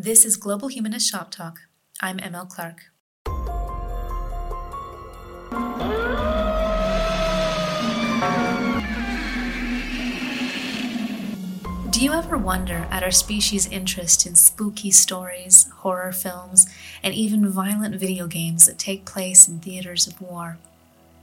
This 0.00 0.24
is 0.24 0.36
Global 0.36 0.68
Humanist 0.68 1.10
Shop 1.10 1.28
Talk. 1.28 1.62
I'm 2.00 2.18
ML 2.18 2.48
Clark. 2.48 2.84
Do 11.90 12.00
you 12.00 12.12
ever 12.12 12.38
wonder 12.38 12.86
at 12.92 13.02
our 13.02 13.10
species' 13.10 13.66
interest 13.66 14.24
in 14.24 14.36
spooky 14.36 14.92
stories, 14.92 15.68
horror 15.78 16.12
films, 16.12 16.72
and 17.02 17.12
even 17.12 17.50
violent 17.50 17.96
video 17.96 18.28
games 18.28 18.66
that 18.66 18.78
take 18.78 19.04
place 19.04 19.48
in 19.48 19.58
theaters 19.58 20.06
of 20.06 20.20
war? 20.20 20.58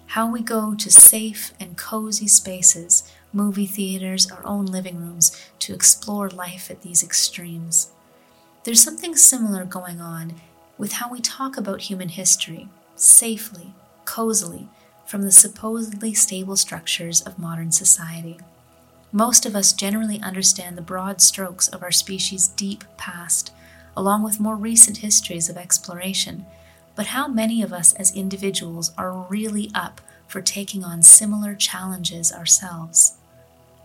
How 0.08 0.30
we 0.30 0.42
go 0.42 0.76
to 0.76 0.92
safe 0.92 1.54
and 1.62 1.78
cozy 1.78 2.28
spaces, 2.28 3.10
movie 3.32 3.68
theaters, 3.68 4.30
our 4.30 4.46
own 4.46 4.66
living 4.66 4.98
rooms, 4.98 5.32
to 5.60 5.74
explore 5.74 6.28
life 6.28 6.70
at 6.70 6.82
these 6.82 7.02
extremes. 7.02 7.94
There's 8.66 8.82
something 8.82 9.16
similar 9.16 9.64
going 9.64 10.02
on 10.02 10.42
with 10.80 10.94
how 10.94 11.12
we 11.12 11.22
talk 11.22 11.56
about 11.56 11.82
human 11.82 12.10
history, 12.10 12.68
safely, 12.96 13.76
cozily, 14.06 14.70
from 15.06 15.22
the 15.22 15.32
supposedly 15.32 16.16
stable 16.16 16.56
structures 16.56 17.22
of 17.22 17.38
modern 17.38 17.72
society. 17.72 18.40
Most 19.12 19.46
of 19.46 19.56
us 19.56 19.72
generally 19.72 20.20
understand 20.20 20.76
the 20.76 20.82
broad 20.82 21.22
strokes 21.22 21.68
of 21.68 21.84
our 21.84 21.92
species' 21.92 22.48
deep 22.48 22.84
past, 22.98 23.54
along 23.96 24.24
with 24.24 24.40
more 24.40 24.56
recent 24.56 24.98
histories 24.98 25.48
of 25.48 25.58
exploration. 25.58 26.48
But 26.96 27.08
how 27.08 27.28
many 27.28 27.62
of 27.62 27.72
us 27.72 27.94
as 27.94 28.16
individuals 28.16 28.94
are 28.98 29.28
really 29.30 29.70
up 29.76 30.02
for 30.28 30.42
taking 30.42 30.84
on 30.84 31.04
similar 31.04 31.54
challenges 31.54 32.32
ourselves? 32.32 33.18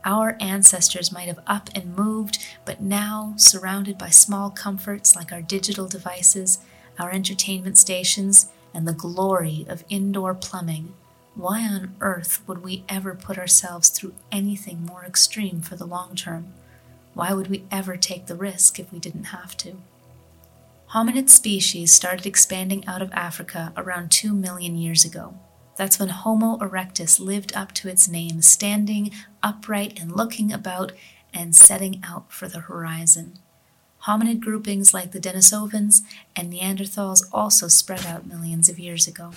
Our 0.05 0.37
ancestors 0.41 1.13
might 1.13 1.29
have 1.29 1.41
up 1.47 1.69
and 1.75 1.97
moved, 1.97 2.39
but 2.65 2.81
now, 2.81 3.35
surrounded 3.37 3.99
by 3.99 4.09
small 4.09 4.51
comforts 4.51 5.15
like 5.15 5.33
our 5.33 5.43
digital 5.43 5.87
devices, 5.87 6.59
our 6.99 7.11
entertainment 7.11 7.77
stations, 7.77 8.49
and 8.73 8.87
the 8.87 8.92
glory 8.92 9.67
of 9.69 9.84
indoor 9.89 10.34
plumbing, 10.34 10.95
why 11.34 11.62
on 11.62 11.97
earth 12.01 12.42
would 12.47 12.62
we 12.62 12.84
ever 12.89 13.15
put 13.15 13.39
ourselves 13.39 13.89
through 13.89 14.15
anything 14.33 14.84
more 14.84 15.05
extreme 15.05 15.61
for 15.61 15.77
the 15.77 15.87
long 15.87 16.14
term? 16.14 16.53
Why 17.14 17.33
would 17.33 17.48
we 17.48 17.64
ever 17.70 17.97
take 17.97 18.27
the 18.27 18.35
risk 18.35 18.79
if 18.79 18.92
we 18.92 18.98
didn't 18.98 19.25
have 19.25 19.57
to? 19.59 19.77
Hominid 20.91 21.29
species 21.29 21.92
started 21.95 22.27
expanding 22.27 22.87
out 22.87 23.01
of 23.01 23.12
Africa 23.12 23.73
around 23.77 24.11
2 24.11 24.35
million 24.35 24.77
years 24.77 25.05
ago. 25.05 25.35
That's 25.81 25.98
when 25.98 26.11
Homo 26.11 26.59
erectus 26.59 27.19
lived 27.19 27.56
up 27.56 27.73
to 27.73 27.89
its 27.89 28.06
name, 28.06 28.42
standing 28.42 29.12
upright 29.42 29.98
and 29.98 30.14
looking 30.14 30.53
about 30.53 30.92
and 31.33 31.56
setting 31.56 32.03
out 32.05 32.31
for 32.31 32.48
the 32.48 32.59
horizon. 32.59 33.39
Hominid 34.03 34.41
groupings 34.41 34.92
like 34.92 35.12
the 35.12 35.19
Denisovans 35.19 36.03
and 36.36 36.53
Neanderthals 36.53 37.23
also 37.33 37.69
spread 37.69 38.05
out 38.05 38.27
millions 38.27 38.69
of 38.69 38.78
years 38.78 39.08
ago. 39.08 39.31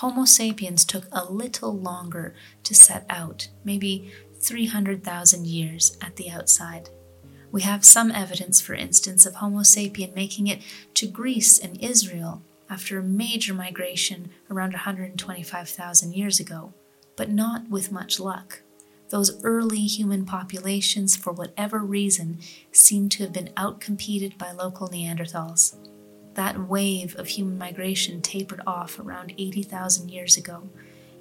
Homo 0.00 0.24
sapiens 0.24 0.86
took 0.86 1.04
a 1.12 1.30
little 1.30 1.76
longer 1.76 2.34
to 2.62 2.74
set 2.74 3.04
out, 3.10 3.48
maybe 3.64 4.10
300,000 4.40 5.46
years 5.46 5.98
at 6.00 6.16
the 6.16 6.30
outside. 6.30 6.88
We 7.52 7.60
have 7.62 7.84
some 7.84 8.10
evidence, 8.10 8.62
for 8.62 8.72
instance, 8.72 9.26
of 9.26 9.34
Homo 9.34 9.60
sapien 9.60 10.14
making 10.14 10.46
it 10.46 10.62
to 10.94 11.06
Greece 11.06 11.58
and 11.58 11.78
Israel 11.84 12.40
after 12.70 12.98
a 12.98 13.02
major 13.02 13.52
migration 13.52 14.30
around 14.50 14.72
125,000 14.72 16.14
years 16.14 16.40
ago, 16.40 16.72
but 17.14 17.28
not 17.28 17.68
with 17.68 17.92
much 17.92 18.18
luck. 18.18 18.62
Those 19.10 19.44
early 19.44 19.80
human 19.80 20.24
populations, 20.24 21.14
for 21.14 21.34
whatever 21.34 21.80
reason, 21.80 22.38
seem 22.72 23.10
to 23.10 23.24
have 23.24 23.34
been 23.34 23.50
outcompeted 23.54 24.38
by 24.38 24.52
local 24.52 24.88
Neanderthals. 24.88 25.74
That 26.40 26.70
wave 26.70 27.16
of 27.18 27.28
human 27.28 27.58
migration 27.58 28.22
tapered 28.22 28.62
off 28.66 28.98
around 28.98 29.34
80,000 29.36 30.08
years 30.08 30.38
ago, 30.38 30.70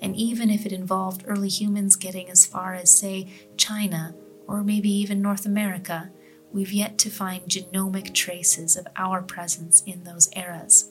and 0.01 0.15
even 0.15 0.49
if 0.49 0.65
it 0.65 0.71
involved 0.71 1.25
early 1.27 1.49
humans 1.49 1.97
getting 1.97 2.29
as 2.29 2.45
far 2.45 2.73
as, 2.73 2.97
say, 2.97 3.27
China 3.57 4.15
or 4.47 4.63
maybe 4.63 4.89
even 4.89 5.21
North 5.21 5.45
America, 5.45 6.09
we've 6.53 6.71
yet 6.71 6.97
to 6.99 7.09
find 7.09 7.49
genomic 7.49 8.13
traces 8.13 8.77
of 8.77 8.87
our 8.95 9.21
presence 9.21 9.83
in 9.85 10.05
those 10.05 10.29
eras. 10.37 10.89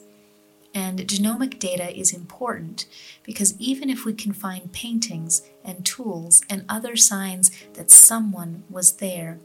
And 0.75 0.99
genomic 0.99 1.57
data 1.57 1.89
is 1.99 2.13
important 2.13 2.85
because 3.23 3.59
even 3.59 3.89
if 3.89 4.05
we 4.05 4.13
can 4.13 4.33
find 4.33 4.71
paintings 4.71 5.41
and 5.65 5.83
tools 5.83 6.43
and 6.47 6.65
other 6.69 6.95
signs 6.95 7.49
that 7.73 7.89
someone 7.89 8.63
was 8.69 8.97
there, 8.97 9.39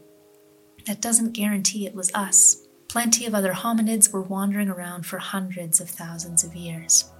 that 0.85 1.01
doesn't 1.01 1.31
guarantee 1.33 1.87
it 1.87 1.95
was 1.95 2.13
us. 2.13 2.64
Plenty 2.87 3.25
of 3.25 3.35
other 3.35 3.53
hominids 3.53 4.11
were 4.11 4.21
wandering 4.21 4.69
around 4.69 5.05
for 5.05 5.17
hundreds 5.17 5.81
of 5.81 5.89
thousands 5.89 6.43
of 6.43 6.55
years. 6.55 7.11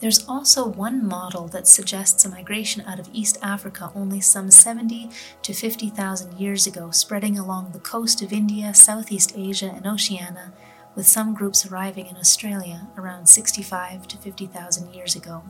There's 0.00 0.28
also 0.28 0.66
one 0.66 1.06
model 1.06 1.48
that 1.48 1.66
suggests 1.66 2.24
a 2.24 2.28
migration 2.28 2.82
out 2.82 2.98
of 2.98 3.08
East 3.12 3.38
Africa 3.40 3.90
only 3.94 4.20
some 4.20 4.50
70 4.50 5.08
to 5.42 5.54
50,000 5.54 6.38
years 6.38 6.66
ago, 6.66 6.90
spreading 6.90 7.38
along 7.38 7.70
the 7.70 7.78
coast 7.78 8.20
of 8.20 8.32
India, 8.32 8.74
Southeast 8.74 9.32
Asia, 9.34 9.72
and 9.74 9.86
Oceania, 9.86 10.52
with 10.94 11.06
some 11.06 11.32
groups 11.32 11.64
arriving 11.64 12.06
in 12.06 12.16
Australia 12.16 12.86
around 12.98 13.26
65 13.26 14.06
to 14.08 14.18
50,000 14.18 14.92
years 14.92 15.16
ago. 15.16 15.42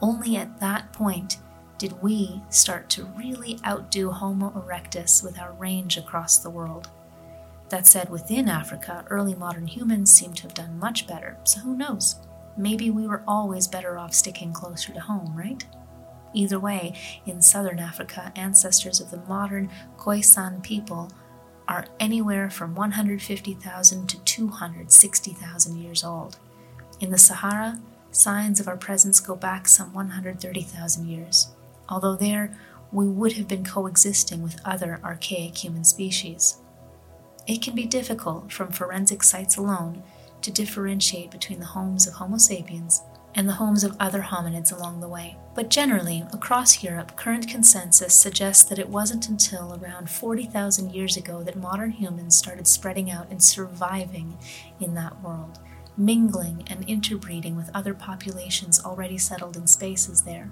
Only 0.00 0.36
at 0.36 0.58
that 0.60 0.92
point 0.92 1.36
did 1.76 2.00
we 2.00 2.40
start 2.48 2.88
to 2.90 3.12
really 3.16 3.58
outdo 3.66 4.10
Homo 4.10 4.50
erectus 4.50 5.22
with 5.22 5.38
our 5.38 5.52
range 5.52 5.98
across 5.98 6.38
the 6.38 6.50
world. 6.50 6.88
That 7.72 7.86
said, 7.86 8.10
within 8.10 8.50
Africa, 8.50 9.02
early 9.08 9.34
modern 9.34 9.66
humans 9.66 10.12
seem 10.12 10.34
to 10.34 10.42
have 10.42 10.52
done 10.52 10.78
much 10.78 11.06
better, 11.06 11.38
so 11.44 11.60
who 11.60 11.74
knows? 11.74 12.16
Maybe 12.54 12.90
we 12.90 13.06
were 13.06 13.24
always 13.26 13.66
better 13.66 13.96
off 13.96 14.12
sticking 14.12 14.52
closer 14.52 14.92
to 14.92 15.00
home, 15.00 15.34
right? 15.34 15.64
Either 16.34 16.60
way, 16.60 16.94
in 17.24 17.40
southern 17.40 17.78
Africa, 17.78 18.30
ancestors 18.36 19.00
of 19.00 19.10
the 19.10 19.22
modern 19.26 19.70
Khoisan 19.96 20.62
people 20.62 21.10
are 21.66 21.86
anywhere 21.98 22.50
from 22.50 22.74
150,000 22.74 24.06
to 24.06 24.18
260,000 24.18 25.76
years 25.78 26.04
old. 26.04 26.38
In 27.00 27.10
the 27.10 27.16
Sahara, 27.16 27.80
signs 28.10 28.60
of 28.60 28.68
our 28.68 28.76
presence 28.76 29.18
go 29.18 29.34
back 29.34 29.66
some 29.66 29.94
130,000 29.94 31.08
years, 31.08 31.54
although 31.88 32.16
there 32.16 32.54
we 32.92 33.08
would 33.08 33.32
have 33.32 33.48
been 33.48 33.64
coexisting 33.64 34.42
with 34.42 34.60
other 34.62 35.00
archaic 35.02 35.56
human 35.56 35.84
species. 35.84 36.58
It 37.46 37.60
can 37.60 37.74
be 37.74 37.86
difficult 37.86 38.52
from 38.52 38.70
forensic 38.70 39.22
sites 39.22 39.56
alone 39.56 40.02
to 40.42 40.50
differentiate 40.50 41.30
between 41.30 41.58
the 41.58 41.66
homes 41.66 42.06
of 42.06 42.14
Homo 42.14 42.38
sapiens 42.38 43.02
and 43.34 43.48
the 43.48 43.54
homes 43.54 43.82
of 43.82 43.96
other 43.98 44.20
hominids 44.20 44.72
along 44.72 45.00
the 45.00 45.08
way. 45.08 45.36
But 45.54 45.70
generally, 45.70 46.24
across 46.32 46.82
Europe, 46.82 47.16
current 47.16 47.48
consensus 47.48 48.14
suggests 48.14 48.64
that 48.64 48.78
it 48.78 48.88
wasn't 48.88 49.28
until 49.28 49.78
around 49.82 50.10
40,000 50.10 50.94
years 50.94 51.16
ago 51.16 51.42
that 51.42 51.56
modern 51.56 51.90
humans 51.90 52.36
started 52.36 52.66
spreading 52.66 53.10
out 53.10 53.30
and 53.30 53.42
surviving 53.42 54.36
in 54.80 54.94
that 54.94 55.20
world, 55.22 55.58
mingling 55.96 56.64
and 56.68 56.88
interbreeding 56.88 57.56
with 57.56 57.70
other 57.74 57.94
populations 57.94 58.84
already 58.84 59.18
settled 59.18 59.56
in 59.56 59.66
spaces 59.66 60.22
there. 60.22 60.50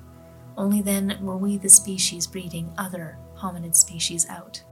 Only 0.56 0.82
then 0.82 1.18
were 1.20 1.36
we 1.36 1.56
the 1.58 1.68
species 1.68 2.26
breeding 2.26 2.72
other 2.76 3.18
hominid 3.36 3.74
species 3.74 4.26
out. 4.28 4.62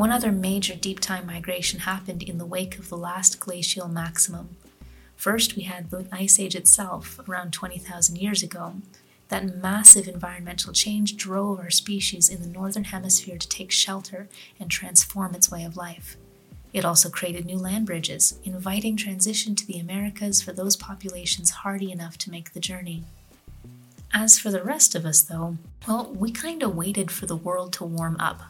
One 0.00 0.12
other 0.12 0.32
major 0.32 0.74
deep 0.76 0.98
time 0.98 1.26
migration 1.26 1.80
happened 1.80 2.22
in 2.22 2.38
the 2.38 2.46
wake 2.46 2.78
of 2.78 2.88
the 2.88 2.96
last 2.96 3.38
glacial 3.38 3.86
maximum. 3.86 4.56
First, 5.14 5.56
we 5.56 5.64
had 5.64 5.90
the 5.90 6.06
Ice 6.10 6.40
Age 6.40 6.56
itself 6.56 7.20
around 7.28 7.52
20,000 7.52 8.16
years 8.16 8.42
ago. 8.42 8.76
That 9.28 9.58
massive 9.58 10.08
environmental 10.08 10.72
change 10.72 11.18
drove 11.18 11.58
our 11.58 11.68
species 11.68 12.30
in 12.30 12.40
the 12.40 12.48
northern 12.48 12.84
hemisphere 12.84 13.36
to 13.36 13.46
take 13.46 13.70
shelter 13.70 14.26
and 14.58 14.70
transform 14.70 15.34
its 15.34 15.50
way 15.50 15.64
of 15.64 15.76
life. 15.76 16.16
It 16.72 16.86
also 16.86 17.10
created 17.10 17.44
new 17.44 17.58
land 17.58 17.84
bridges, 17.84 18.38
inviting 18.42 18.96
transition 18.96 19.54
to 19.54 19.66
the 19.66 19.78
Americas 19.78 20.40
for 20.40 20.54
those 20.54 20.76
populations 20.76 21.50
hardy 21.50 21.92
enough 21.92 22.16
to 22.20 22.30
make 22.30 22.54
the 22.54 22.60
journey. 22.60 23.04
As 24.14 24.38
for 24.38 24.50
the 24.50 24.64
rest 24.64 24.94
of 24.94 25.04
us, 25.04 25.20
though, 25.20 25.58
well, 25.86 26.10
we 26.10 26.30
kind 26.30 26.62
of 26.62 26.74
waited 26.74 27.10
for 27.10 27.26
the 27.26 27.36
world 27.36 27.74
to 27.74 27.84
warm 27.84 28.16
up. 28.18 28.44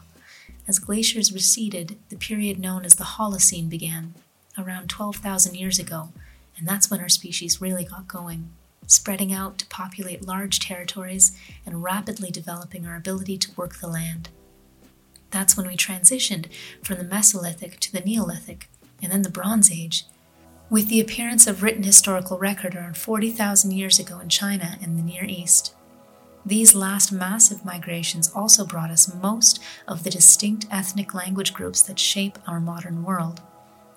As 0.71 0.79
glaciers 0.79 1.33
receded, 1.33 1.97
the 2.07 2.15
period 2.15 2.57
known 2.57 2.85
as 2.85 2.95
the 2.95 3.03
Holocene 3.03 3.67
began, 3.67 4.13
around 4.57 4.89
12,000 4.89 5.53
years 5.53 5.79
ago, 5.79 6.13
and 6.57 6.65
that's 6.65 6.89
when 6.89 7.01
our 7.01 7.09
species 7.09 7.59
really 7.59 7.83
got 7.83 8.07
going, 8.07 8.53
spreading 8.87 9.33
out 9.33 9.57
to 9.57 9.65
populate 9.65 10.25
large 10.25 10.61
territories 10.61 11.37
and 11.65 11.83
rapidly 11.83 12.31
developing 12.31 12.87
our 12.87 12.95
ability 12.95 13.37
to 13.39 13.51
work 13.57 13.81
the 13.81 13.89
land. 13.89 14.29
That's 15.29 15.57
when 15.57 15.67
we 15.67 15.75
transitioned 15.75 16.45
from 16.81 16.99
the 16.99 17.03
Mesolithic 17.03 17.77
to 17.79 17.91
the 17.91 17.99
Neolithic, 17.99 18.69
and 19.03 19.11
then 19.11 19.23
the 19.23 19.29
Bronze 19.29 19.69
Age, 19.69 20.05
with 20.69 20.87
the 20.87 21.01
appearance 21.01 21.47
of 21.47 21.63
written 21.63 21.83
historical 21.83 22.37
record 22.39 22.77
around 22.77 22.95
40,000 22.95 23.71
years 23.71 23.99
ago 23.99 24.19
in 24.19 24.29
China 24.29 24.77
and 24.81 24.97
the 24.97 25.03
Near 25.03 25.25
East. 25.25 25.75
These 26.45 26.73
last 26.73 27.11
massive 27.11 27.63
migrations 27.63 28.31
also 28.33 28.65
brought 28.65 28.89
us 28.89 29.13
most 29.13 29.61
of 29.87 30.03
the 30.03 30.09
distinct 30.09 30.65
ethnic 30.71 31.13
language 31.13 31.53
groups 31.53 31.81
that 31.83 31.99
shape 31.99 32.39
our 32.47 32.59
modern 32.59 33.03
world. 33.03 33.41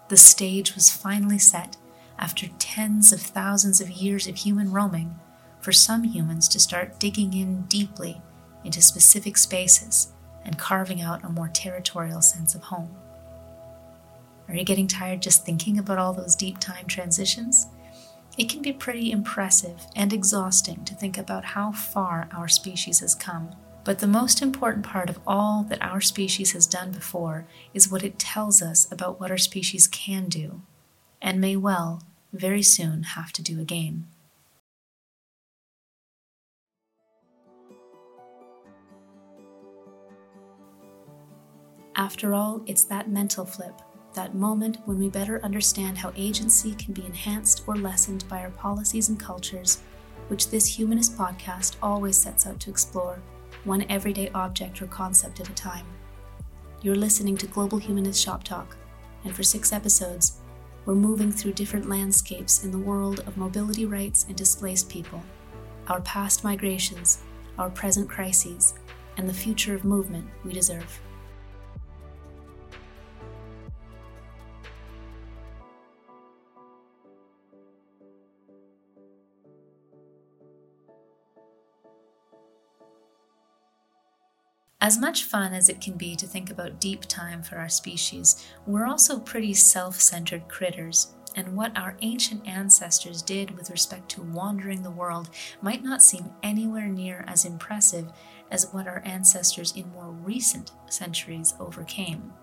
The 0.08 0.16
stage 0.18 0.74
was 0.74 0.90
finally 0.90 1.38
set 1.38 1.76
after 2.18 2.48
tens 2.58 3.12
of 3.12 3.20
thousands 3.20 3.80
of 3.80 3.90
years 3.90 4.26
of 4.26 4.36
human 4.36 4.70
roaming 4.70 5.18
for 5.60 5.72
some 5.72 6.04
humans 6.04 6.46
to 6.48 6.60
start 6.60 7.00
digging 7.00 7.32
in 7.32 7.62
deeply 7.62 8.20
into 8.62 8.82
specific 8.82 9.38
spaces 9.38 10.12
and 10.44 10.58
carving 10.58 11.00
out 11.00 11.24
a 11.24 11.30
more 11.30 11.48
territorial 11.48 12.20
sense 12.20 12.54
of 12.54 12.64
home. 12.64 12.94
Are 14.48 14.54
you 14.54 14.64
getting 14.64 14.86
tired 14.86 15.22
just 15.22 15.46
thinking 15.46 15.78
about 15.78 15.98
all 15.98 16.12
those 16.12 16.36
deep 16.36 16.58
time 16.58 16.86
transitions? 16.86 17.68
It 18.36 18.48
can 18.48 18.62
be 18.62 18.72
pretty 18.72 19.12
impressive 19.12 19.86
and 19.94 20.12
exhausting 20.12 20.84
to 20.86 20.94
think 20.94 21.16
about 21.16 21.44
how 21.44 21.70
far 21.70 22.28
our 22.32 22.48
species 22.48 22.98
has 23.00 23.14
come. 23.14 23.54
But 23.84 24.00
the 24.00 24.06
most 24.08 24.42
important 24.42 24.84
part 24.84 25.08
of 25.08 25.20
all 25.26 25.64
that 25.68 25.82
our 25.82 26.00
species 26.00 26.52
has 26.52 26.66
done 26.66 26.90
before 26.90 27.46
is 27.74 27.90
what 27.90 28.02
it 28.02 28.18
tells 28.18 28.60
us 28.60 28.90
about 28.90 29.20
what 29.20 29.30
our 29.30 29.38
species 29.38 29.86
can 29.86 30.28
do, 30.28 30.62
and 31.22 31.40
may 31.40 31.54
well, 31.54 32.02
very 32.32 32.62
soon, 32.62 33.02
have 33.02 33.30
to 33.34 33.42
do 33.42 33.60
again. 33.60 34.06
After 41.94 42.34
all, 42.34 42.62
it's 42.66 42.84
that 42.84 43.08
mental 43.08 43.44
flip, 43.44 43.80
that 44.14 44.34
moment 44.34 44.78
when 44.84 44.98
we 44.98 45.08
better 45.08 45.40
understand 45.42 45.98
how 45.98 46.12
agency 46.16 46.74
can 46.74 46.94
be 46.94 47.04
enhanced 47.04 47.62
or 47.66 47.76
lessened 47.76 48.28
by 48.28 48.40
our 48.40 48.50
policies 48.50 49.08
and 49.08 49.18
cultures, 49.20 49.82
which 50.28 50.50
this 50.50 50.66
humanist 50.66 51.18
podcast 51.18 51.76
always 51.82 52.16
sets 52.16 52.46
out 52.46 52.58
to 52.60 52.70
explore, 52.70 53.20
one 53.64 53.84
everyday 53.88 54.30
object 54.30 54.80
or 54.80 54.86
concept 54.86 55.40
at 55.40 55.48
a 55.48 55.54
time. 55.54 55.86
You're 56.82 56.96
listening 56.96 57.36
to 57.38 57.46
Global 57.46 57.78
Humanist 57.78 58.22
Shop 58.22 58.44
Talk, 58.44 58.76
and 59.24 59.34
for 59.34 59.42
six 59.42 59.72
episodes, 59.72 60.40
we're 60.84 60.94
moving 60.94 61.32
through 61.32 61.52
different 61.52 61.88
landscapes 61.88 62.62
in 62.62 62.70
the 62.70 62.78
world 62.78 63.20
of 63.20 63.36
mobility 63.36 63.86
rights 63.86 64.26
and 64.28 64.36
displaced 64.36 64.90
people, 64.90 65.22
our 65.88 66.00
past 66.02 66.44
migrations, 66.44 67.22
our 67.58 67.70
present 67.70 68.08
crises, 68.08 68.74
and 69.16 69.28
the 69.28 69.34
future 69.34 69.74
of 69.74 69.84
movement 69.84 70.26
we 70.44 70.52
deserve. 70.52 71.00
As 84.84 84.98
much 84.98 85.24
fun 85.24 85.54
as 85.54 85.70
it 85.70 85.80
can 85.80 85.94
be 85.94 86.14
to 86.14 86.26
think 86.26 86.50
about 86.50 86.78
deep 86.78 87.06
time 87.06 87.42
for 87.42 87.56
our 87.56 87.70
species, 87.70 88.44
we're 88.66 88.84
also 88.84 89.18
pretty 89.18 89.54
self 89.54 89.98
centered 89.98 90.46
critters, 90.46 91.14
and 91.34 91.56
what 91.56 91.74
our 91.74 91.96
ancient 92.02 92.46
ancestors 92.46 93.22
did 93.22 93.56
with 93.56 93.70
respect 93.70 94.10
to 94.10 94.22
wandering 94.22 94.82
the 94.82 94.90
world 94.90 95.30
might 95.62 95.82
not 95.82 96.02
seem 96.02 96.30
anywhere 96.42 96.86
near 96.86 97.24
as 97.26 97.46
impressive 97.46 98.12
as 98.50 98.74
what 98.74 98.86
our 98.86 99.00
ancestors 99.06 99.74
in 99.74 99.90
more 99.92 100.10
recent 100.10 100.72
centuries 100.90 101.54
overcame. 101.58 102.34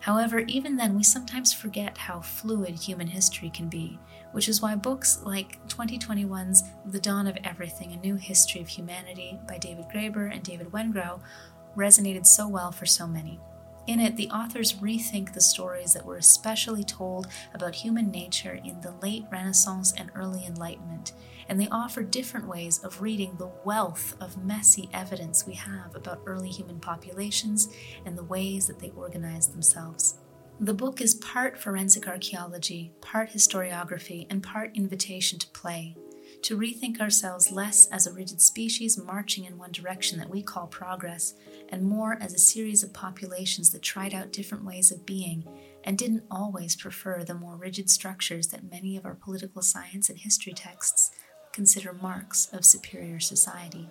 However, 0.00 0.40
even 0.40 0.76
then, 0.76 0.94
we 0.94 1.02
sometimes 1.02 1.52
forget 1.52 1.96
how 1.96 2.20
fluid 2.20 2.74
human 2.74 3.06
history 3.06 3.48
can 3.48 3.68
be, 3.68 3.98
which 4.32 4.50
is 4.50 4.60
why 4.60 4.74
books 4.74 5.20
like 5.24 5.66
2021's 5.68 6.62
The 6.84 7.00
Dawn 7.00 7.26
of 7.26 7.38
Everything 7.44 7.92
A 7.92 7.96
New 7.96 8.16
History 8.16 8.60
of 8.60 8.68
Humanity 8.68 9.38
by 9.48 9.56
David 9.56 9.86
Graeber 9.92 10.30
and 10.30 10.42
David 10.42 10.70
Wengrow 10.72 11.20
resonated 11.76 12.26
so 12.26 12.48
well 12.48 12.72
for 12.72 12.86
so 12.86 13.06
many. 13.06 13.40
In 13.86 14.00
it, 14.00 14.16
the 14.16 14.30
authors 14.30 14.74
rethink 14.74 15.34
the 15.34 15.42
stories 15.42 15.92
that 15.92 16.06
were 16.06 16.16
especially 16.16 16.84
told 16.84 17.26
about 17.52 17.74
human 17.74 18.10
nature 18.10 18.58
in 18.64 18.80
the 18.80 18.94
late 19.02 19.26
Renaissance 19.30 19.92
and 19.98 20.10
early 20.14 20.46
Enlightenment, 20.46 21.12
and 21.50 21.60
they 21.60 21.68
offer 21.68 22.02
different 22.02 22.48
ways 22.48 22.82
of 22.82 23.02
reading 23.02 23.36
the 23.36 23.52
wealth 23.64 24.16
of 24.22 24.42
messy 24.42 24.88
evidence 24.94 25.46
we 25.46 25.52
have 25.54 25.94
about 25.94 26.22
early 26.24 26.48
human 26.48 26.80
populations 26.80 27.68
and 28.06 28.16
the 28.16 28.24
ways 28.24 28.66
that 28.66 28.78
they 28.78 28.90
organized 28.90 29.52
themselves. 29.52 30.18
The 30.60 30.72
book 30.72 31.02
is 31.02 31.16
part 31.16 31.58
forensic 31.58 32.08
archaeology, 32.08 32.92
part 33.02 33.30
historiography, 33.30 34.26
and 34.30 34.42
part 34.42 34.70
invitation 34.74 35.38
to 35.40 35.48
play 35.48 35.94
to 36.44 36.58
rethink 36.58 37.00
ourselves 37.00 37.50
less 37.50 37.86
as 37.86 38.06
a 38.06 38.12
rigid 38.12 38.38
species 38.38 39.02
marching 39.02 39.46
in 39.46 39.56
one 39.56 39.72
direction 39.72 40.18
that 40.18 40.28
we 40.28 40.42
call 40.42 40.66
progress, 40.66 41.32
and 41.70 41.82
more 41.82 42.18
as 42.20 42.34
a 42.34 42.38
series 42.38 42.82
of 42.82 42.92
populations 42.92 43.70
that 43.70 43.80
tried 43.80 44.12
out 44.12 44.30
different 44.30 44.62
ways 44.62 44.92
of 44.92 45.06
being 45.06 45.42
and 45.84 45.96
didn't 45.96 46.22
always 46.30 46.76
prefer 46.76 47.24
the 47.24 47.32
more 47.32 47.56
rigid 47.56 47.88
structures 47.88 48.48
that 48.48 48.70
many 48.70 48.94
of 48.94 49.06
our 49.06 49.14
political 49.14 49.62
science 49.62 50.10
and 50.10 50.18
history 50.18 50.52
texts 50.52 51.12
consider 51.54 51.94
marks 51.94 52.46
of 52.52 52.62
superior 52.62 53.20
society. 53.20 53.88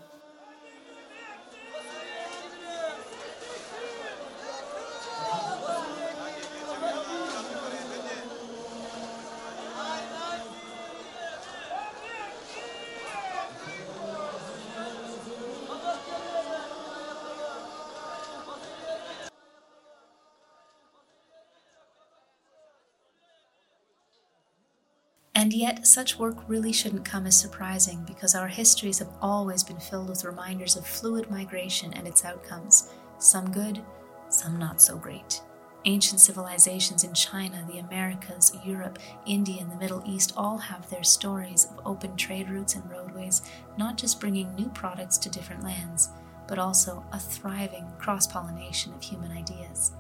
And 25.44 25.52
yet, 25.52 25.86
such 25.86 26.18
work 26.18 26.38
really 26.48 26.72
shouldn't 26.72 27.04
come 27.04 27.28
as 27.28 27.38
surprising 27.38 28.02
because 28.08 28.34
our 28.34 28.48
histories 28.48 29.00
have 29.00 29.10
always 29.22 29.62
been 29.62 29.78
filled 29.78 30.08
with 30.08 30.24
reminders 30.24 30.78
of 30.78 30.88
fluid 30.88 31.30
migration 31.30 31.92
and 31.96 32.08
its 32.08 32.24
outcomes, 32.24 32.94
some 33.20 33.52
good, 33.52 33.84
some 34.30 34.58
not 34.58 34.82
so 34.82 34.96
great. 34.96 35.42
Ancient 35.84 36.22
civilizations 36.22 37.04
in 37.04 37.14
China, 37.14 37.62
the 37.70 37.80
Americas, 37.80 38.56
Europe, 38.64 39.00
India, 39.26 39.62
and 39.62 39.70
the 39.70 39.76
Middle 39.76 40.02
East 40.06 40.32
all 40.38 40.58
have 40.58 40.90
their 40.90 41.04
stories 41.04 41.66
of 41.66 41.86
open 41.86 42.16
trade 42.16 42.50
routes 42.50 42.76
and 42.76 42.90
roadways, 42.90 43.42
not 43.78 43.98
just 43.98 44.22
bringing 44.22 44.56
new 44.56 44.70
products 44.70 45.18
to 45.18 45.30
different 45.30 45.62
lands, 45.62 46.12
but 46.48 46.58
also 46.58 47.04
a 47.12 47.20
thriving 47.20 47.92
cross 48.00 48.28
pollination 48.28 48.94
of 48.94 49.04
human 49.04 49.34
ideas. 49.34 49.92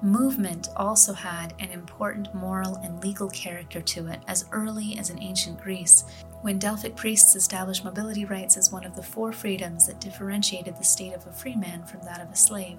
Movement 0.00 0.68
also 0.76 1.12
had 1.12 1.54
an 1.58 1.70
important 1.70 2.32
moral 2.32 2.76
and 2.76 3.02
legal 3.02 3.28
character 3.30 3.80
to 3.80 4.06
it 4.06 4.20
as 4.28 4.44
early 4.52 4.96
as 4.96 5.10
in 5.10 5.20
ancient 5.20 5.60
Greece, 5.60 6.04
when 6.42 6.56
Delphic 6.56 6.94
priests 6.94 7.34
established 7.34 7.84
mobility 7.84 8.24
rights 8.24 8.56
as 8.56 8.70
one 8.70 8.84
of 8.84 8.94
the 8.94 9.02
four 9.02 9.32
freedoms 9.32 9.88
that 9.88 10.00
differentiated 10.00 10.76
the 10.76 10.84
state 10.84 11.14
of 11.14 11.26
a 11.26 11.32
free 11.32 11.56
man 11.56 11.84
from 11.84 12.00
that 12.02 12.20
of 12.20 12.30
a 12.30 12.36
slave. 12.36 12.78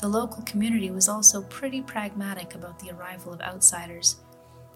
The 0.00 0.08
local 0.08 0.42
community 0.44 0.90
was 0.90 1.06
also 1.06 1.42
pretty 1.42 1.82
pragmatic 1.82 2.54
about 2.54 2.78
the 2.78 2.92
arrival 2.92 3.34
of 3.34 3.42
outsiders. 3.42 4.16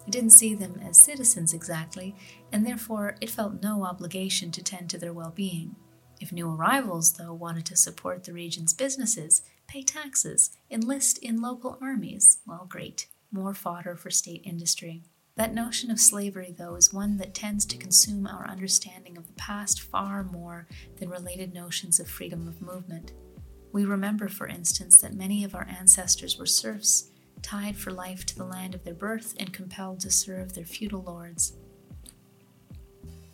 It 0.05 0.11
didn't 0.11 0.31
see 0.31 0.53
them 0.53 0.79
as 0.87 1.01
citizens 1.01 1.55
exactly, 1.55 2.13
and 2.51 2.63
therefore 2.63 3.15
it 3.19 3.31
felt 3.31 3.63
no 3.63 3.83
obligation 3.83 4.51
to 4.51 4.63
tend 4.63 4.91
to 4.91 4.99
their 4.99 5.13
well 5.13 5.31
being. 5.35 5.75
If 6.21 6.31
new 6.31 6.51
arrivals, 6.51 7.13
though, 7.13 7.33
wanted 7.33 7.65
to 7.65 7.77
support 7.77 8.25
the 8.25 8.33
region's 8.33 8.73
businesses, 8.73 9.41
pay 9.73 9.81
taxes, 9.81 10.51
enlist 10.69 11.17
in 11.17 11.41
local 11.41 11.79
armies. 11.81 12.37
Well, 12.45 12.67
great, 12.69 13.07
more 13.31 13.55
fodder 13.55 13.95
for 13.95 14.11
state 14.11 14.43
industry. 14.45 15.01
That 15.35 15.55
notion 15.55 15.89
of 15.89 15.99
slavery, 15.99 16.53
though, 16.55 16.75
is 16.75 16.93
one 16.93 17.17
that 17.17 17.33
tends 17.33 17.65
to 17.65 17.77
consume 17.77 18.27
our 18.27 18.47
understanding 18.47 19.17
of 19.17 19.25
the 19.25 19.33
past 19.33 19.81
far 19.81 20.23
more 20.23 20.67
than 20.97 21.09
related 21.09 21.55
notions 21.55 21.99
of 21.99 22.07
freedom 22.07 22.47
of 22.47 22.61
movement. 22.61 23.13
We 23.71 23.83
remember, 23.83 24.27
for 24.27 24.47
instance, 24.47 25.01
that 25.01 25.15
many 25.15 25.43
of 25.43 25.55
our 25.55 25.67
ancestors 25.67 26.37
were 26.37 26.45
serfs, 26.45 27.09
tied 27.41 27.75
for 27.75 27.91
life 27.91 28.27
to 28.27 28.35
the 28.35 28.45
land 28.45 28.75
of 28.75 28.83
their 28.83 28.93
birth 28.93 29.33
and 29.39 29.51
compelled 29.51 30.01
to 30.01 30.11
serve 30.11 30.53
their 30.53 30.65
feudal 30.65 31.01
lords. 31.01 31.53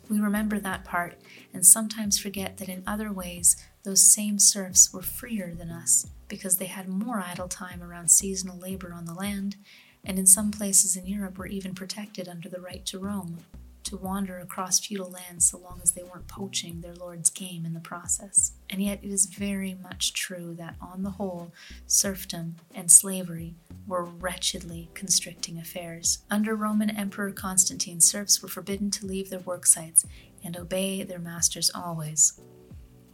We 0.08 0.20
remember 0.20 0.58
that 0.58 0.86
part 0.86 1.20
and 1.52 1.64
sometimes 1.64 2.18
forget 2.18 2.56
that 2.56 2.70
in 2.70 2.82
other 2.86 3.12
ways, 3.12 3.56
those 3.82 4.12
same 4.12 4.38
serfs 4.38 4.92
were 4.92 5.02
freer 5.02 5.54
than 5.54 5.70
us 5.70 6.06
because 6.28 6.58
they 6.58 6.66
had 6.66 6.88
more 6.88 7.20
idle 7.20 7.48
time 7.48 7.82
around 7.82 8.10
seasonal 8.10 8.58
labor 8.58 8.92
on 8.92 9.04
the 9.04 9.14
land 9.14 9.56
and 10.04 10.18
in 10.18 10.26
some 10.26 10.50
places 10.50 10.96
in 10.96 11.06
Europe 11.06 11.38
were 11.38 11.46
even 11.46 11.74
protected 11.74 12.28
under 12.28 12.48
the 12.48 12.60
right 12.60 12.84
to 12.86 12.98
roam, 12.98 13.38
to 13.84 13.96
wander 13.96 14.38
across 14.38 14.78
feudal 14.78 15.10
lands 15.10 15.50
so 15.50 15.58
long 15.58 15.80
as 15.82 15.92
they 15.92 16.02
weren't 16.02 16.28
poaching 16.28 16.80
their 16.80 16.94
lord's 16.94 17.30
game 17.30 17.66
in 17.66 17.74
the 17.74 17.80
process. 17.80 18.52
And 18.70 18.82
yet 18.82 19.00
it 19.02 19.10
is 19.10 19.26
very 19.26 19.74
much 19.74 20.12
true 20.14 20.54
that, 20.58 20.76
on 20.80 21.02
the 21.02 21.10
whole, 21.10 21.52
serfdom 21.86 22.56
and 22.74 22.90
slavery 22.90 23.54
were 23.86 24.04
wretchedly 24.04 24.88
constricting 24.94 25.58
affairs. 25.58 26.18
Under 26.30 26.54
Roman 26.54 26.90
Emperor 26.90 27.32
Constantine, 27.32 28.00
serfs 28.00 28.42
were 28.42 28.48
forbidden 28.48 28.90
to 28.92 29.06
leave 29.06 29.28
their 29.28 29.40
work 29.40 29.66
sites 29.66 30.06
and 30.42 30.56
obey 30.56 31.02
their 31.02 31.18
masters 31.18 31.70
always. 31.74 32.40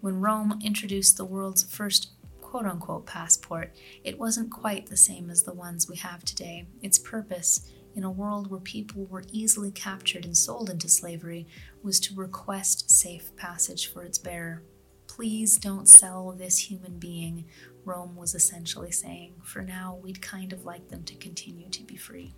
When 0.07 0.21
Rome 0.21 0.61
introduced 0.63 1.17
the 1.17 1.25
world's 1.25 1.65
first 1.65 2.11
quote 2.41 2.65
unquote 2.65 3.07
passport, 3.07 3.75
it 4.05 4.17
wasn't 4.17 4.53
quite 4.53 4.87
the 4.87 4.97
same 4.97 5.31
as 5.31 5.43
the 5.43 5.53
ones 5.53 5.89
we 5.89 5.97
have 5.97 6.25
today. 6.25 6.69
Its 6.81 6.97
purpose, 6.97 7.69
in 7.97 8.05
a 8.05 8.11
world 8.13 8.49
where 8.49 8.61
people 8.61 9.07
were 9.07 9.25
easily 9.33 9.73
captured 9.73 10.25
and 10.25 10.37
sold 10.37 10.71
into 10.71 10.89
slavery, 10.89 11.49
was 11.83 11.99
to 11.99 12.15
request 12.15 12.89
safe 12.89 13.35
passage 13.35 13.93
for 13.93 14.05
its 14.05 14.17
bearer. 14.17 14.63
Please 15.09 15.59
don't 15.59 15.89
sell 15.89 16.31
this 16.31 16.57
human 16.57 17.01
being, 17.01 17.45
Rome 17.85 18.15
was 18.15 18.33
essentially 18.33 18.93
saying. 18.93 19.35
For 19.43 19.63
now, 19.63 19.99
we'd 20.01 20.23
kind 20.23 20.53
of 20.53 20.65
like 20.65 20.89
them 20.89 21.03
to 21.03 21.17
continue 21.17 21.69
to 21.71 21.83
be 21.83 21.97
free. 21.97 22.33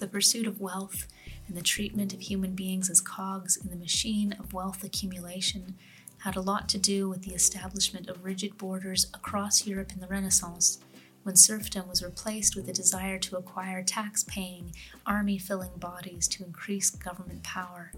The 0.00 0.08
pursuit 0.08 0.48
of 0.48 0.60
wealth 0.60 1.06
and 1.46 1.56
the 1.56 1.62
treatment 1.62 2.14
of 2.14 2.20
human 2.20 2.54
beings 2.54 2.88
as 2.88 3.00
cogs 3.00 3.56
in 3.56 3.70
the 3.70 3.76
machine 3.76 4.32
of 4.40 4.54
wealth 4.54 4.82
accumulation 4.82 5.76
had 6.20 6.36
a 6.36 6.40
lot 6.40 6.68
to 6.68 6.78
do 6.78 7.08
with 7.08 7.22
the 7.22 7.34
establishment 7.34 8.08
of 8.08 8.24
rigid 8.24 8.56
borders 8.58 9.06
across 9.14 9.66
Europe 9.66 9.92
in 9.92 10.00
the 10.00 10.06
Renaissance, 10.06 10.78
when 11.22 11.36
serfdom 11.36 11.88
was 11.88 12.02
replaced 12.02 12.56
with 12.56 12.68
a 12.68 12.72
desire 12.72 13.18
to 13.18 13.36
acquire 13.36 13.82
tax 13.82 14.24
paying, 14.24 14.72
army 15.06 15.38
filling 15.38 15.76
bodies 15.76 16.28
to 16.28 16.44
increase 16.44 16.90
government 16.90 17.42
power. 17.42 17.92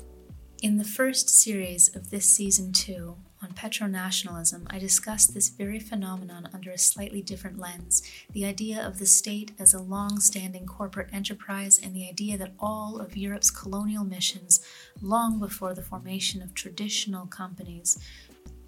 In 0.63 0.77
the 0.77 0.85
first 0.85 1.29
series 1.29 1.95
of 1.95 2.11
this 2.11 2.27
season 2.27 2.73
two, 2.73 3.17
on 3.43 3.53
Petro-nationalism, 3.55 4.67
I 4.71 4.79
discussed 4.79 5.35
this 5.35 5.49
very 5.49 5.81
phenomenon 5.81 6.49
under 6.55 6.71
a 6.71 6.79
slightly 6.79 7.23
different 7.23 7.59
lens 7.59 8.03
the 8.33 8.45
idea 8.45 8.87
of 8.87 8.99
the 8.99 9.07
state 9.07 9.53
as 9.59 9.75
a 9.75 9.83
long 9.83 10.21
standing 10.21 10.65
corporate 10.65 11.13
enterprise, 11.13 11.81
and 11.83 11.95
the 11.95 12.09
idea 12.09 12.39
that 12.39 12.55
all 12.59 13.01
of 13.01 13.17
Europe's 13.17 13.51
colonial 13.51 14.05
missions, 14.05 14.65
long 15.01 15.41
before 15.41 15.75
the 15.75 15.83
formation 15.83 16.41
of 16.41 16.55
traditional 16.55 17.27
companies, 17.27 17.99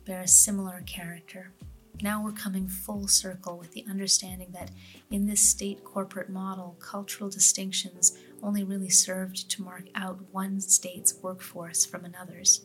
bear 0.05 0.21
a 0.21 0.29
similar 0.29 0.83
character. 0.87 1.53
Now 2.03 2.23
we're 2.23 2.33
coming 2.33 2.67
full 2.67 3.07
circle 3.07 3.57
with 3.57 3.71
the 3.73 3.85
understanding 3.89 4.51
that 4.53 4.73
in 5.11 5.27
this 5.27 5.41
state 5.41 5.85
corporate 5.85 6.29
model, 6.29 6.77
cultural 6.81 7.31
distinctions 7.31 8.19
only 8.43 8.65
really 8.65 8.91
served 8.91 9.49
to 9.51 9.63
mark 9.63 9.85
out 9.95 10.19
one 10.33 10.61
state's 10.61 11.15
workforce 11.23 11.87
from 11.87 12.05
another's 12.05 12.63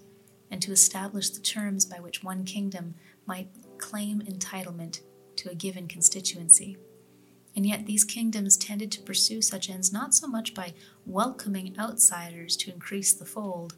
and 0.52 0.62
to 0.62 0.72
establish 0.72 1.30
the 1.30 1.42
terms 1.42 1.86
by 1.86 2.00
which 2.00 2.24
one 2.24 2.44
kingdom 2.44 2.96
might 3.26 3.50
claim 3.78 4.22
entitlement 4.22 5.02
to 5.36 5.50
a 5.50 5.56
given 5.56 5.88
constituency. 5.88 6.78
And 7.56 7.66
yet, 7.66 7.86
these 7.86 8.04
kingdoms 8.04 8.58
tended 8.58 8.92
to 8.92 9.02
pursue 9.02 9.42
such 9.42 9.70
ends 9.70 9.92
not 9.92 10.14
so 10.14 10.28
much 10.28 10.54
by 10.54 10.74
welcoming 11.06 11.76
outsiders 11.80 12.56
to 12.58 12.72
increase 12.72 13.14
the 13.14 13.26
fold, 13.26 13.76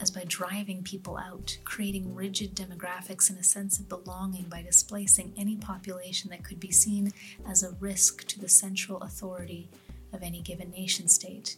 as 0.00 0.10
by 0.10 0.24
driving 0.26 0.82
people 0.82 1.16
out, 1.16 1.56
creating 1.64 2.14
rigid 2.14 2.54
demographics 2.54 3.30
and 3.30 3.38
a 3.38 3.44
sense 3.44 3.78
of 3.78 3.88
belonging 3.88 4.44
by 4.44 4.62
displacing 4.62 5.32
any 5.36 5.56
population 5.56 6.30
that 6.30 6.44
could 6.44 6.60
be 6.60 6.70
seen 6.70 7.12
as 7.48 7.62
a 7.62 7.72
risk 7.80 8.26
to 8.26 8.40
the 8.40 8.48
central 8.48 8.98
authority 8.98 9.70
of 10.12 10.22
any 10.22 10.42
given 10.42 10.70
nation 10.70 11.08
state. 11.08 11.56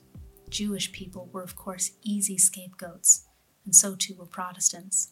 Jewish 0.51 0.93
people 0.93 1.29
were, 1.33 1.43
of 1.43 1.57
course, 1.57 1.93
easy 2.03 2.39
scapegoats 2.39 3.27
and 3.65 3.75
so 3.75 3.95
too 3.95 4.15
were 4.19 4.27
Protestants. 4.27 5.11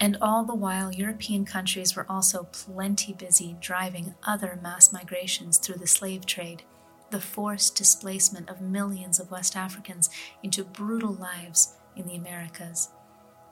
And 0.00 0.16
all 0.22 0.44
the 0.44 0.54
while, 0.54 0.92
European 0.92 1.44
countries 1.44 1.94
were 1.94 2.06
also 2.08 2.44
plenty 2.52 3.12
busy 3.12 3.56
driving 3.60 4.14
other 4.24 4.58
mass 4.62 4.92
migrations 4.92 5.58
through 5.58 5.76
the 5.76 5.86
slave 5.86 6.24
trade, 6.24 6.62
the 7.10 7.20
forced 7.20 7.76
displacement 7.76 8.48
of 8.48 8.62
millions 8.62 9.20
of 9.20 9.30
West 9.30 9.56
Africans 9.56 10.08
into 10.42 10.64
brutal 10.64 11.12
lives 11.12 11.74
in 11.96 12.06
the 12.06 12.16
Americas. 12.16 12.90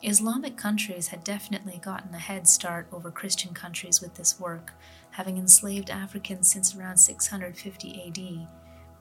Islamic 0.02 0.56
countries 0.56 1.08
had 1.08 1.24
definitely 1.24 1.80
gotten 1.82 2.14
a 2.14 2.18
head 2.18 2.46
start 2.46 2.86
over 2.92 3.10
Christian 3.10 3.52
countries 3.52 4.00
with 4.00 4.14
this 4.14 4.38
work, 4.38 4.72
having 5.10 5.36
enslaved 5.36 5.90
Africans 5.90 6.50
since 6.50 6.74
around 6.74 6.96
650 6.96 8.06
AD. 8.06 8.48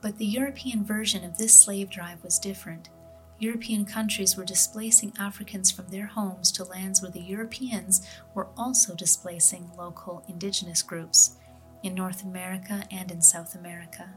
But 0.02 0.18
the 0.18 0.26
European 0.26 0.84
version 0.84 1.24
of 1.24 1.38
this 1.38 1.58
slave 1.58 1.88
drive 1.88 2.22
was 2.24 2.38
different. 2.38 2.90
European 3.40 3.84
countries 3.84 4.36
were 4.36 4.44
displacing 4.44 5.12
Africans 5.18 5.70
from 5.70 5.88
their 5.88 6.06
homes 6.06 6.50
to 6.52 6.64
lands 6.64 7.00
where 7.00 7.10
the 7.10 7.20
Europeans 7.20 8.04
were 8.34 8.48
also 8.56 8.94
displacing 8.96 9.70
local 9.78 10.24
indigenous 10.28 10.82
groups 10.82 11.36
in 11.84 11.94
North 11.94 12.24
America 12.24 12.84
and 12.90 13.12
in 13.12 13.22
South 13.22 13.54
America. 13.54 14.12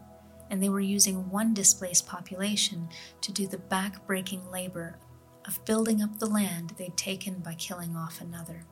And 0.50 0.62
they 0.62 0.70
were 0.70 0.82
using 0.82 1.30
one 1.30 1.54
displaced 1.54 2.08
population 2.08 2.90
to 3.22 3.32
do 3.32 3.48
the 3.48 3.60
back-breaking 3.60 4.50
labor 4.50 4.98
of 5.46 5.64
building 5.66 6.02
up 6.02 6.18
the 6.18 6.26
land 6.26 6.74
they'd 6.78 6.98
taken 6.98 7.40
by 7.40 7.54
killing 7.54 7.96
off 7.96 8.22
another. 8.22 8.66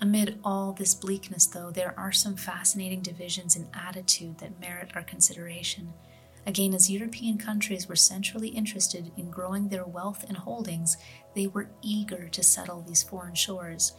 Amid 0.00 0.38
all 0.44 0.72
this 0.72 0.94
bleakness, 0.94 1.46
though, 1.46 1.70
there 1.70 1.94
are 1.98 2.12
some 2.12 2.36
fascinating 2.36 3.02
divisions 3.02 3.56
in 3.56 3.68
attitude 3.74 4.38
that 4.38 4.60
merit 4.60 4.92
our 4.94 5.02
consideration 5.02 5.92
Again, 6.46 6.74
as 6.74 6.90
European 6.90 7.38
countries 7.38 7.88
were 7.88 7.96
centrally 7.96 8.48
interested 8.48 9.12
in 9.16 9.30
growing 9.30 9.68
their 9.68 9.84
wealth 9.84 10.24
and 10.26 10.36
holdings, 10.36 10.96
they 11.34 11.46
were 11.46 11.70
eager 11.82 12.28
to 12.28 12.42
settle 12.42 12.82
these 12.82 13.02
foreign 13.02 13.34
shores, 13.34 13.92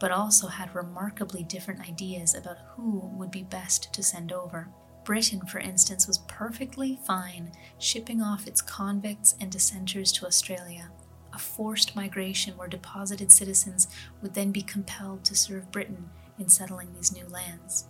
but 0.00 0.10
also 0.10 0.48
had 0.48 0.74
remarkably 0.74 1.44
different 1.44 1.88
ideas 1.88 2.34
about 2.34 2.58
who 2.70 2.98
would 3.14 3.30
be 3.30 3.44
best 3.44 3.92
to 3.94 4.02
send 4.02 4.32
over. 4.32 4.68
Britain, 5.04 5.40
for 5.46 5.60
instance, 5.60 6.08
was 6.08 6.18
perfectly 6.26 6.98
fine 7.06 7.52
shipping 7.78 8.20
off 8.20 8.48
its 8.48 8.60
convicts 8.60 9.36
and 9.40 9.52
dissenters 9.52 10.10
to 10.10 10.26
Australia, 10.26 10.90
a 11.32 11.38
forced 11.38 11.94
migration 11.94 12.56
where 12.56 12.66
deposited 12.66 13.30
citizens 13.30 13.86
would 14.20 14.34
then 14.34 14.50
be 14.50 14.62
compelled 14.62 15.24
to 15.24 15.36
serve 15.36 15.70
Britain 15.70 16.10
in 16.40 16.48
settling 16.48 16.92
these 16.92 17.12
new 17.12 17.26
lands. 17.28 17.86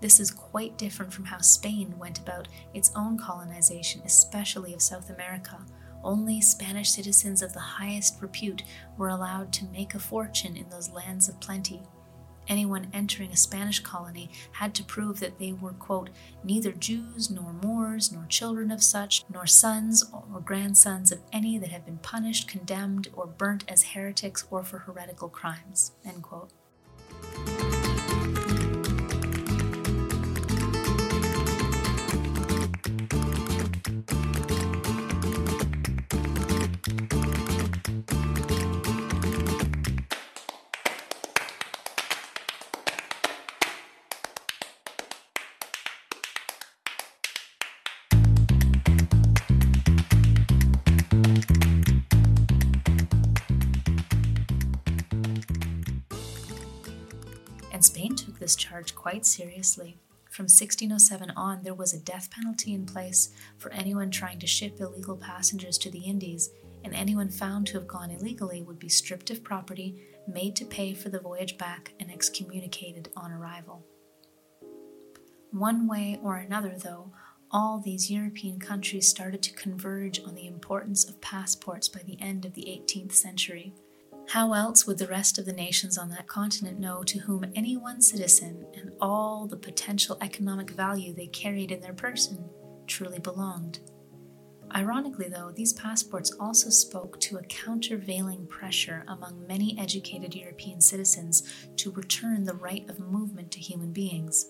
This 0.00 0.20
is 0.20 0.30
quite 0.30 0.78
different 0.78 1.12
from 1.12 1.24
how 1.24 1.38
Spain 1.38 1.94
went 1.98 2.18
about 2.18 2.48
its 2.72 2.92
own 2.94 3.18
colonization, 3.18 4.02
especially 4.04 4.74
of 4.74 4.82
South 4.82 5.10
America. 5.10 5.58
Only 6.04 6.40
Spanish 6.40 6.90
citizens 6.90 7.42
of 7.42 7.52
the 7.52 7.60
highest 7.60 8.22
repute 8.22 8.62
were 8.96 9.08
allowed 9.08 9.52
to 9.54 9.64
make 9.66 9.94
a 9.94 9.98
fortune 9.98 10.56
in 10.56 10.68
those 10.68 10.90
lands 10.90 11.28
of 11.28 11.40
plenty. 11.40 11.82
Anyone 12.46 12.88
entering 12.94 13.30
a 13.30 13.36
Spanish 13.36 13.80
colony 13.80 14.30
had 14.52 14.74
to 14.76 14.84
prove 14.84 15.20
that 15.20 15.38
they 15.38 15.52
were, 15.52 15.74
quote, 15.74 16.08
neither 16.42 16.72
Jews 16.72 17.28
nor 17.30 17.52
Moors 17.52 18.10
nor 18.10 18.24
children 18.26 18.70
of 18.70 18.82
such, 18.82 19.24
nor 19.30 19.46
sons 19.46 20.02
or 20.12 20.40
grandsons 20.40 21.12
of 21.12 21.20
any 21.30 21.58
that 21.58 21.70
had 21.70 21.84
been 21.84 21.98
punished, 21.98 22.48
condemned, 22.48 23.08
or 23.12 23.26
burnt 23.26 23.64
as 23.68 23.82
heretics 23.82 24.46
or 24.50 24.64
for 24.64 24.78
heretical 24.78 25.28
crimes, 25.28 25.92
end 26.06 26.22
quote. 26.22 26.52
Quite 58.98 59.24
seriously. 59.24 59.96
From 60.28 60.44
1607 60.44 61.30
on, 61.36 61.62
there 61.62 61.72
was 61.72 61.94
a 61.94 62.00
death 62.00 62.30
penalty 62.32 62.74
in 62.74 62.84
place 62.84 63.30
for 63.56 63.72
anyone 63.72 64.10
trying 64.10 64.40
to 64.40 64.46
ship 64.46 64.80
illegal 64.80 65.16
passengers 65.16 65.78
to 65.78 65.90
the 65.90 66.00
Indies, 66.00 66.50
and 66.82 66.92
anyone 66.92 67.30
found 67.30 67.68
to 67.68 67.78
have 67.78 67.86
gone 67.86 68.10
illegally 68.10 68.62
would 68.62 68.80
be 68.80 68.88
stripped 68.88 69.30
of 69.30 69.44
property, 69.44 69.94
made 70.26 70.56
to 70.56 70.64
pay 70.64 70.94
for 70.94 71.10
the 71.10 71.20
voyage 71.20 71.56
back, 71.56 71.92
and 72.00 72.10
excommunicated 72.10 73.08
on 73.16 73.30
arrival. 73.30 73.86
One 75.52 75.86
way 75.86 76.18
or 76.20 76.36
another, 76.36 76.76
though, 76.76 77.12
all 77.52 77.78
these 77.78 78.10
European 78.10 78.58
countries 78.58 79.06
started 79.06 79.42
to 79.44 79.54
converge 79.54 80.20
on 80.26 80.34
the 80.34 80.48
importance 80.48 81.08
of 81.08 81.20
passports 81.20 81.88
by 81.88 82.02
the 82.02 82.20
end 82.20 82.44
of 82.44 82.54
the 82.54 82.64
18th 82.64 83.12
century. 83.12 83.72
How 84.28 84.52
else 84.52 84.86
would 84.86 84.98
the 84.98 85.06
rest 85.06 85.38
of 85.38 85.46
the 85.46 85.54
nations 85.54 85.96
on 85.96 86.10
that 86.10 86.26
continent 86.26 86.78
know 86.78 87.02
to 87.02 87.18
whom 87.20 87.50
any 87.56 87.78
one 87.78 88.02
citizen 88.02 88.66
and 88.74 88.92
all 89.00 89.46
the 89.46 89.56
potential 89.56 90.18
economic 90.20 90.68
value 90.68 91.14
they 91.14 91.28
carried 91.28 91.72
in 91.72 91.80
their 91.80 91.94
person 91.94 92.46
truly 92.86 93.20
belonged? 93.20 93.78
Ironically, 94.76 95.30
though, 95.30 95.50
these 95.50 95.72
passports 95.72 96.30
also 96.38 96.68
spoke 96.68 97.18
to 97.20 97.38
a 97.38 97.42
countervailing 97.44 98.46
pressure 98.48 99.02
among 99.08 99.46
many 99.46 99.78
educated 99.78 100.34
European 100.34 100.82
citizens 100.82 101.42
to 101.76 101.90
return 101.92 102.44
the 102.44 102.52
right 102.52 102.86
of 102.90 103.00
movement 103.00 103.50
to 103.52 103.60
human 103.60 103.94
beings. 103.94 104.44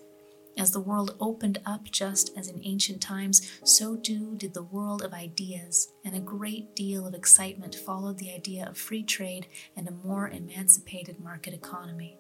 As 0.59 0.73
the 0.73 0.81
world 0.81 1.15
opened 1.21 1.61
up 1.65 1.85
just 1.85 2.37
as 2.37 2.49
in 2.49 2.61
ancient 2.65 3.01
times, 3.01 3.61
so 3.63 3.95
too 3.95 4.35
did 4.37 4.55
the 4.55 4.65
world 4.65 5.03
of 5.03 5.15
ideas, 5.15 5.93
and 6.05 6.17
a 6.17 6.21
great 6.21 6.75
deal 6.75 7.07
of 7.07 7.15
excitement 7.15 7.77
followed 7.77 8.19
the 8.19 8.35
idea 8.35 8.67
of 8.69 8.77
free 8.77 9.05
trade 9.05 9.47
and 9.77 9.87
a 9.87 9.93
more 9.93 10.29
emancipated 10.29 11.21
market 11.21 11.55
economy. 11.55 12.19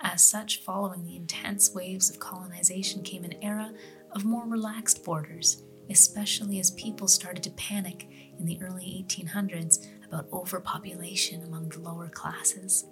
As 0.00 0.28
such, 0.28 0.64
following 0.64 1.04
the 1.04 1.14
intense 1.14 1.72
waves 1.72 2.10
of 2.10 2.18
colonization 2.18 3.04
came 3.04 3.22
an 3.22 3.40
era 3.42 3.72
of 4.10 4.24
more 4.24 4.44
relaxed 4.44 5.04
borders, 5.04 5.62
especially 5.88 6.58
as 6.58 6.72
people 6.72 7.06
started 7.06 7.44
to 7.44 7.50
panic 7.50 8.08
in 8.40 8.44
the 8.44 8.60
early 8.60 9.06
1800s 9.08 9.86
about 10.04 10.26
overpopulation 10.32 11.44
among 11.44 11.68
the 11.68 11.78
lower 11.78 12.08
classes. 12.08 12.86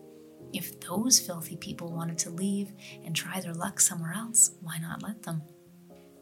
If 0.53 0.81
those 0.81 1.19
filthy 1.19 1.57
people 1.57 1.93
wanted 1.93 2.19
to 2.19 2.31
leave 2.31 2.73
and 3.05 3.15
try 3.15 3.41
their 3.41 3.55
luck 3.55 3.81
somewhere 3.81 4.15
else, 4.15 4.53
why 4.61 4.79
not 4.79 5.03
let 5.03 5.23
them? 5.23 5.43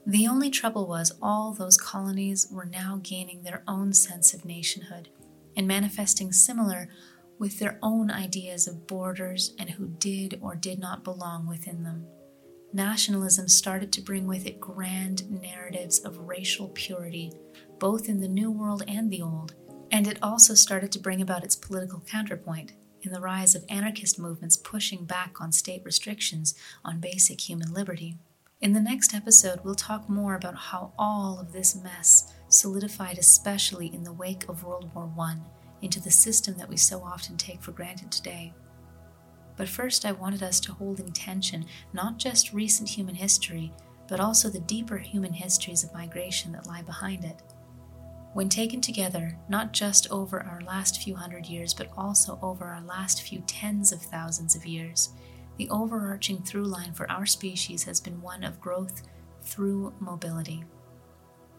The 0.06 0.26
only 0.26 0.50
trouble 0.50 0.86
was 0.86 1.12
all 1.22 1.54
those 1.54 1.78
colonies 1.78 2.48
were 2.50 2.66
now 2.66 3.00
gaining 3.02 3.42
their 3.42 3.62
own 3.66 3.92
sense 3.92 4.34
of 4.34 4.44
nationhood 4.44 5.08
and 5.56 5.66
manifesting 5.66 6.32
similar 6.32 6.88
with 7.38 7.58
their 7.58 7.78
own 7.82 8.10
ideas 8.10 8.66
of 8.66 8.86
borders 8.86 9.54
and 9.58 9.70
who 9.70 9.88
did 9.98 10.38
or 10.42 10.54
did 10.54 10.78
not 10.78 11.04
belong 11.04 11.46
within 11.46 11.82
them. 11.82 12.06
Nationalism 12.72 13.48
started 13.48 13.92
to 13.92 14.00
bring 14.02 14.26
with 14.26 14.46
it 14.46 14.60
grand 14.60 15.30
narratives 15.30 16.00
of 16.00 16.18
racial 16.18 16.68
purity, 16.70 17.32
both 17.78 18.08
in 18.08 18.20
the 18.20 18.28
New 18.28 18.50
World 18.50 18.82
and 18.88 19.10
the 19.10 19.22
Old, 19.22 19.54
and 19.90 20.06
it 20.08 20.18
also 20.22 20.54
started 20.54 20.90
to 20.92 20.98
bring 20.98 21.22
about 21.22 21.44
its 21.44 21.56
political 21.56 22.00
counterpoint, 22.00 22.72
in 23.04 23.12
the 23.12 23.20
rise 23.20 23.54
of 23.54 23.64
anarchist 23.68 24.18
movements 24.18 24.56
pushing 24.56 25.04
back 25.04 25.40
on 25.40 25.52
state 25.52 25.82
restrictions 25.84 26.54
on 26.84 27.00
basic 27.00 27.40
human 27.48 27.72
liberty. 27.72 28.16
In 28.60 28.72
the 28.72 28.80
next 28.80 29.14
episode, 29.14 29.60
we'll 29.62 29.74
talk 29.74 30.08
more 30.08 30.34
about 30.34 30.56
how 30.56 30.92
all 30.98 31.38
of 31.38 31.52
this 31.52 31.74
mess 31.74 32.32
solidified, 32.48 33.18
especially 33.18 33.92
in 33.92 34.04
the 34.04 34.12
wake 34.12 34.48
of 34.48 34.64
World 34.64 34.90
War 34.94 35.10
I, 35.20 35.36
into 35.82 36.00
the 36.00 36.10
system 36.10 36.56
that 36.58 36.68
we 36.68 36.76
so 36.76 37.02
often 37.02 37.36
take 37.36 37.62
for 37.62 37.72
granted 37.72 38.10
today. 38.10 38.54
But 39.56 39.68
first, 39.68 40.04
I 40.04 40.12
wanted 40.12 40.42
us 40.42 40.58
to 40.60 40.72
hold 40.72 41.00
in 41.00 41.12
tension 41.12 41.66
not 41.92 42.18
just 42.18 42.52
recent 42.52 42.88
human 42.88 43.14
history, 43.14 43.72
but 44.08 44.20
also 44.20 44.48
the 44.48 44.60
deeper 44.60 44.98
human 44.98 45.32
histories 45.32 45.84
of 45.84 45.92
migration 45.92 46.52
that 46.52 46.66
lie 46.66 46.82
behind 46.82 47.24
it. 47.24 47.42
When 48.34 48.48
taken 48.48 48.80
together, 48.80 49.38
not 49.48 49.72
just 49.72 50.10
over 50.10 50.40
our 50.40 50.60
last 50.62 51.00
few 51.00 51.14
hundred 51.14 51.46
years, 51.46 51.72
but 51.72 51.88
also 51.96 52.36
over 52.42 52.64
our 52.64 52.82
last 52.82 53.22
few 53.22 53.38
tens 53.46 53.92
of 53.92 54.02
thousands 54.02 54.56
of 54.56 54.66
years, 54.66 55.10
the 55.56 55.70
overarching 55.70 56.42
through 56.42 56.64
line 56.64 56.92
for 56.94 57.08
our 57.08 57.26
species 57.26 57.84
has 57.84 58.00
been 58.00 58.20
one 58.20 58.42
of 58.42 58.60
growth 58.60 59.02
through 59.42 59.94
mobility. 60.00 60.64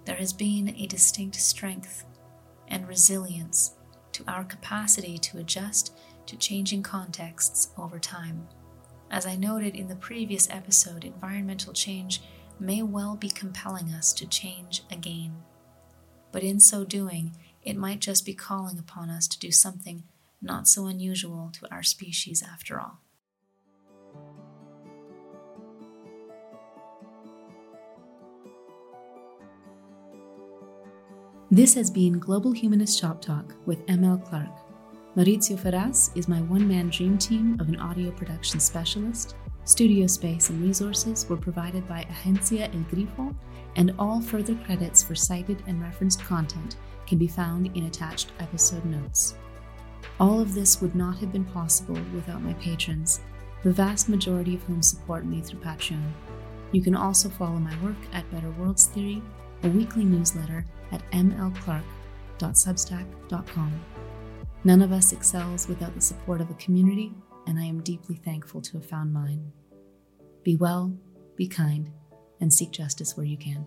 There 0.04 0.18
has 0.18 0.34
been 0.34 0.76
a 0.76 0.86
distinct 0.86 1.38
strength 1.38 2.04
and 2.68 2.86
resilience 2.90 3.76
to 4.12 4.26
our 4.28 4.44
capacity 4.44 5.18
to 5.20 5.38
adjust 5.38 5.98
to 6.26 6.36
changing 6.36 6.84
contexts 6.84 7.70
over 7.78 8.00
time. 8.00 8.50
As 9.12 9.26
I 9.26 9.38
noted 9.38 9.78
in 9.78 9.88
the 9.88 9.96
previous 9.96 10.50
episode, 10.50 11.06
environmental 11.06 11.72
change 11.72 12.22
may 12.60 12.82
well 12.82 13.16
be 13.16 13.30
compelling 13.30 13.94
us 13.94 14.12
to 14.12 14.28
change 14.28 14.84
again 14.92 15.42
but 16.36 16.44
in 16.44 16.60
so 16.60 16.84
doing, 16.84 17.32
it 17.64 17.78
might 17.78 18.02
just 18.02 18.26
be 18.26 18.34
calling 18.34 18.78
upon 18.78 19.10
us 19.10 19.26
to 19.26 19.40
do 19.40 19.52
something 19.52 20.04
not 20.42 20.68
so 20.68 20.86
unusual 20.86 21.50
to 21.54 21.66
our 21.74 21.82
species 21.82 22.44
after 22.44 22.78
all. 22.78 23.00
This 31.50 31.74
has 31.76 31.90
been 31.90 32.20
Global 32.20 32.52
Humanist 32.52 33.00
Shop 33.00 33.22
Talk 33.22 33.56
with 33.66 33.86
ML 33.86 34.22
Clark. 34.26 34.50
Maurizio 35.16 35.58
Ferraz 35.58 36.12
is 36.18 36.28
my 36.28 36.42
one 36.42 36.68
man 36.68 36.90
dream 36.90 37.18
team 37.18 37.56
of 37.62 37.70
an 37.70 37.78
audio 37.78 38.12
production 38.12 38.60
specialist 38.60 39.38
Studio 39.66 40.06
space 40.06 40.52
and 40.52 40.62
resources 40.62 41.28
were 41.28 41.38
provided 41.38 41.88
by 41.88 42.04
Agencia 42.04 42.72
El 42.74 42.84
Grifo, 42.84 43.36
and 43.76 43.96
all 43.98 44.22
further 44.22 44.54
credits 44.64 45.02
for 45.02 45.16
cited 45.16 45.64
and 45.66 45.82
referenced 45.82 46.24
content 46.24 46.76
can 47.08 47.18
be 47.18 47.28
found 47.28 47.76
in 47.76 47.86
attached 47.86 48.32
episode 48.40 48.86
notes. 48.86 49.34
All 50.20 50.40
of 50.40 50.54
this 50.54 50.80
would 50.82 50.94
not 50.94 51.18
have 51.18 51.34
been 51.34 51.46
possible 51.46 51.98
without 52.14 52.44
my 52.44 52.54
patrons, 52.54 53.22
the 53.64 53.72
vast 53.72 54.08
majority 54.08 54.54
of 54.54 54.62
whom 54.64 54.84
support 54.84 55.26
me 55.26 55.42
through 55.42 55.62
Patreon. 55.62 56.12
You 56.72 56.84
can 56.84 56.96
also 56.96 57.28
follow 57.28 57.58
my 57.58 57.76
work 57.84 57.98
at 58.14 58.32
Better 58.32 58.52
Worlds 58.52 58.86
Theory, 58.86 59.24
a 59.64 59.70
weekly 59.70 60.06
newsletter 60.06 60.64
at 60.92 61.02
mlclark.substack.com. 61.12 63.72
None 64.64 64.82
of 64.84 64.92
us 64.92 65.12
excels 65.12 65.68
without 65.68 65.96
the 65.96 66.02
support 66.02 66.42
of 66.42 66.52
a 66.52 66.56
community 66.56 67.12
and 67.48 67.60
I 67.60 67.64
am 67.64 67.82
deeply 67.82 68.16
thankful 68.16 68.62
to 68.62 68.78
have 68.78 68.86
found 68.86 69.14
mine. 69.14 69.52
Be 70.44 70.56
well, 70.56 70.98
be 71.36 71.48
kind, 71.48 71.92
and 72.40 72.54
seek 72.54 72.72
justice 72.72 73.16
where 73.16 73.26
you 73.26 73.38
can. 73.38 73.66